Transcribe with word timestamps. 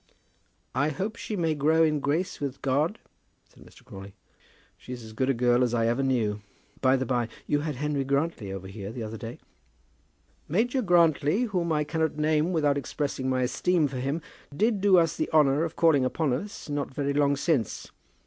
"I 0.73 0.89
hope 0.89 1.15
she 1.15 1.35
may 1.35 1.53
grow 1.53 1.83
in 1.83 1.99
grace 1.99 2.39
with 2.39 2.63
God," 2.63 2.97
said 3.47 3.63
Mr. 3.63 3.85
Crawley. 3.85 4.15
"She's 4.75 5.03
as 5.03 5.13
good 5.13 5.29
a 5.29 5.33
girl 5.35 5.63
as 5.63 5.75
I 5.75 5.85
ever 5.85 6.01
knew. 6.01 6.41
By 6.81 6.95
the 6.95 7.05
by, 7.05 7.27
you 7.45 7.59
had 7.59 7.75
Henry 7.75 8.03
Grantly 8.03 8.51
over 8.51 8.65
here 8.67 8.91
the 8.91 9.03
other 9.03 9.15
day?" 9.19 9.37
"Major 10.47 10.81
Grantly, 10.81 11.43
whom 11.43 11.71
I 11.71 11.83
cannot 11.83 12.17
name 12.17 12.51
without 12.51 12.79
expressing 12.79 13.29
my 13.29 13.43
esteem 13.43 13.87
for 13.87 13.99
him, 13.99 14.23
did 14.57 14.81
do 14.81 14.97
us 14.97 15.15
the 15.15 15.29
honour 15.31 15.63
of 15.63 15.75
calling 15.75 16.03
upon 16.03 16.33
us 16.33 16.67
not 16.67 16.91
very 16.95 17.13
long 17.13 17.35
since. 17.37 17.91